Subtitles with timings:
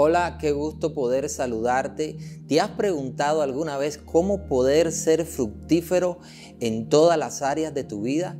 [0.00, 2.18] Hola, qué gusto poder saludarte.
[2.46, 6.20] ¿Te has preguntado alguna vez cómo poder ser fructífero
[6.60, 8.38] en todas las áreas de tu vida?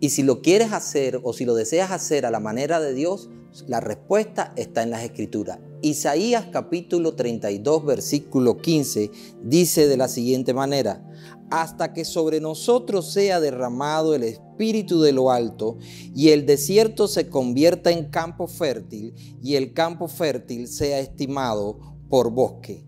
[0.00, 3.30] Y si lo quieres hacer o si lo deseas hacer a la manera de Dios,
[3.68, 5.60] la respuesta está en las escrituras.
[5.82, 9.12] Isaías capítulo 32 versículo 15
[9.44, 11.08] dice de la siguiente manera,
[11.50, 15.78] hasta que sobre nosotros sea derramado el espíritu de lo alto
[16.14, 22.30] y el desierto se convierta en campo fértil y el campo fértil sea estimado por
[22.30, 22.84] bosque.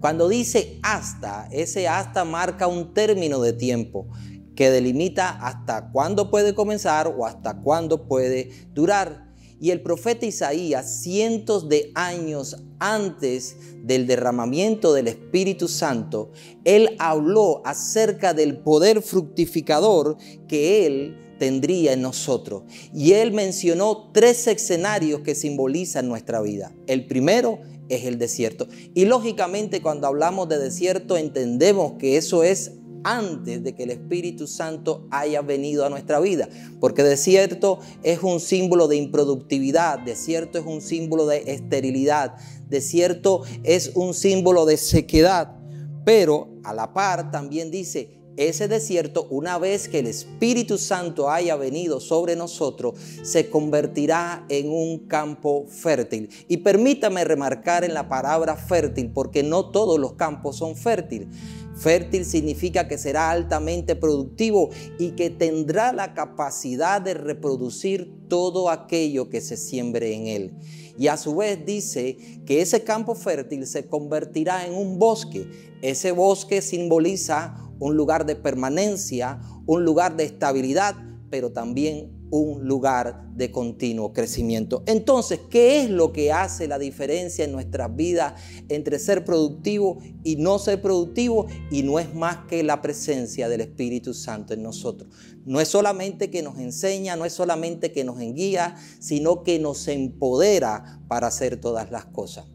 [0.00, 4.06] Cuando dice hasta, ese hasta marca un término de tiempo
[4.54, 9.23] que delimita hasta cuándo puede comenzar o hasta cuándo puede durar.
[9.60, 16.30] Y el profeta Isaías, cientos de años antes del derramamiento del Espíritu Santo,
[16.64, 20.16] él habló acerca del poder fructificador
[20.48, 22.62] que él tendría en nosotros.
[22.92, 26.72] Y él mencionó tres escenarios que simbolizan nuestra vida.
[26.86, 28.68] El primero es el desierto.
[28.94, 32.72] Y lógicamente cuando hablamos de desierto entendemos que eso es
[33.04, 36.48] antes de que el Espíritu Santo haya venido a nuestra vida.
[36.80, 42.34] Porque desierto es un símbolo de improductividad, desierto es un símbolo de esterilidad,
[42.68, 45.56] desierto es un símbolo de sequedad.
[46.04, 51.54] Pero a la par también dice, ese desierto, una vez que el Espíritu Santo haya
[51.54, 56.28] venido sobre nosotros, se convertirá en un campo fértil.
[56.48, 61.28] Y permítame remarcar en la palabra fértil, porque no todos los campos son fértiles.
[61.76, 69.28] Fértil significa que será altamente productivo y que tendrá la capacidad de reproducir todo aquello
[69.28, 70.54] que se siembre en él.
[70.96, 72.16] Y a su vez dice
[72.46, 75.48] que ese campo fértil se convertirá en un bosque.
[75.82, 80.94] Ese bosque simboliza un lugar de permanencia, un lugar de estabilidad,
[81.30, 84.82] pero también un lugar de continuo crecimiento.
[84.86, 88.34] Entonces, ¿qué es lo que hace la diferencia en nuestras vidas
[88.68, 91.46] entre ser productivo y no ser productivo?
[91.70, 95.14] Y no es más que la presencia del Espíritu Santo en nosotros.
[95.44, 99.86] No es solamente que nos enseña, no es solamente que nos enguía, sino que nos
[99.86, 102.53] empodera para hacer todas las cosas.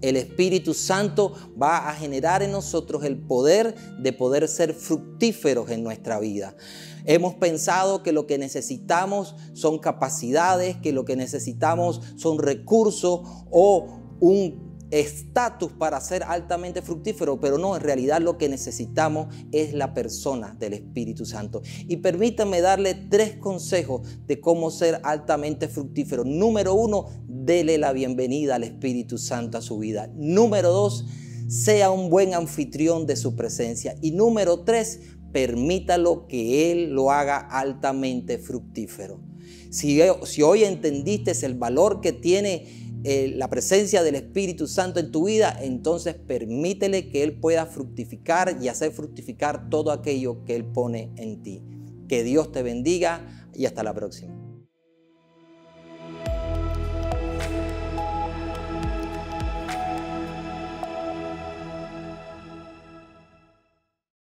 [0.00, 5.82] El Espíritu Santo va a generar en nosotros el poder de poder ser fructíferos en
[5.82, 6.56] nuestra vida.
[7.04, 14.16] Hemos pensado que lo que necesitamos son capacidades, que lo que necesitamos son recursos o
[14.20, 19.94] un estatus para ser altamente fructífero, pero no, en realidad lo que necesitamos es la
[19.94, 21.62] persona del Espíritu Santo.
[21.86, 26.24] Y permítanme darle tres consejos de cómo ser altamente fructífero.
[26.24, 27.06] Número uno,
[27.50, 30.08] dele la bienvenida al Espíritu Santo a su vida.
[30.14, 31.04] Número dos,
[31.48, 33.96] sea un buen anfitrión de su presencia.
[34.00, 35.00] Y número tres,
[35.32, 39.20] permítalo que Él lo haga altamente fructífero.
[39.68, 40.00] Si,
[40.42, 45.58] hoy entendiste el valor que tiene eh, la presencia del Espíritu Santo en tu vida,
[45.60, 51.42] entonces permítele que Él pueda fructificar y hacer fructificar todo aquello que Él pone en
[51.42, 51.64] ti.
[52.08, 54.39] Que Dios te bendiga y hasta la próxima.